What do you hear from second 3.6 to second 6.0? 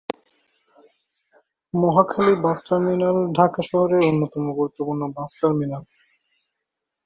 শহরের অন্যতম গুরুত্বপূর্ণ বাস টার্মিনাল।